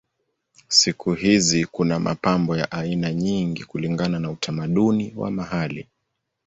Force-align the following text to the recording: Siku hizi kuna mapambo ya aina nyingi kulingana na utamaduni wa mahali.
Siku 0.67 1.13
hizi 1.13 1.65
kuna 1.65 1.99
mapambo 1.99 2.57
ya 2.57 2.71
aina 2.71 3.13
nyingi 3.13 3.63
kulingana 3.65 4.19
na 4.19 4.31
utamaduni 4.31 5.13
wa 5.15 5.31
mahali. 5.31 5.87